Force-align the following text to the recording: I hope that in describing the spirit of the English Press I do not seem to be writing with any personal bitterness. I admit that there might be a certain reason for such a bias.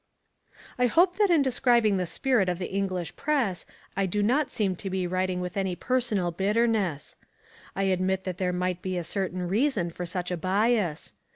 I 0.79 0.87
hope 0.87 1.17
that 1.17 1.29
in 1.29 1.43
describing 1.43 1.97
the 1.97 2.07
spirit 2.07 2.49
of 2.49 2.57
the 2.57 2.71
English 2.73 3.15
Press 3.15 3.67
I 3.95 4.07
do 4.07 4.23
not 4.23 4.49
seem 4.49 4.75
to 4.77 4.89
be 4.89 5.05
writing 5.05 5.41
with 5.41 5.55
any 5.55 5.75
personal 5.75 6.31
bitterness. 6.31 7.15
I 7.75 7.83
admit 7.83 8.23
that 8.23 8.39
there 8.39 8.51
might 8.51 8.81
be 8.81 8.97
a 8.97 9.03
certain 9.03 9.47
reason 9.47 9.91
for 9.91 10.07
such 10.07 10.31
a 10.31 10.37
bias. 10.37 11.13